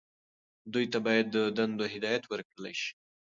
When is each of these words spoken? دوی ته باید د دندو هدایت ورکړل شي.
دوی 0.73 0.85
ته 0.91 0.97
باید 1.05 1.25
د 1.35 1.37
دندو 1.57 1.85
هدایت 1.93 2.23
ورکړل 2.27 2.65
شي. 2.81 2.91